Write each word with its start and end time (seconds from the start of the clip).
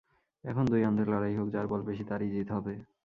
এখন 0.43 0.63
দুই 0.65 0.81
অন্ধে 0.85 1.03
লড়াই 1.05 1.33
হোক, 1.37 1.47
যার 1.51 1.65
বল 1.67 1.81
বেশি 1.81 2.03
তারই 2.03 2.29
জিত 2.33 2.49
হবে। 2.51 2.73